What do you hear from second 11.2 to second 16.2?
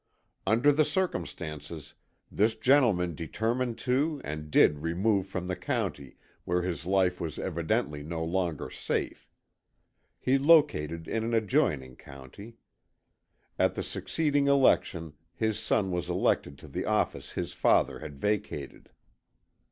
an adjoining county. At the succeeding election his son was